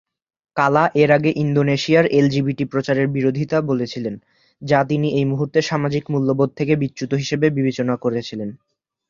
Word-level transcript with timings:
কালা 0.57 0.83
এর 0.95 1.09
আগে 1.11 1.31
ইন্দোনেশিয়ার 1.43 2.05
এলজিবিটি 2.11 2.65
প্রচারের 2.65 3.07
বিরোধিতা 3.07 3.57
বলেছিলেন, 3.61 4.15
যা 4.61 4.79
তিনি 4.89 5.07
এই 5.11 5.25
মুহূর্তে 5.25 5.59
সামাজিক 5.61 6.03
মূল্যবোধ 6.09 6.49
থেকে 6.55 6.73
বিচ্যুত 6.75 7.11
হিসাবে 7.13 7.47
বিবেচনা 7.49 7.95
করেছিলেন। 7.95 8.49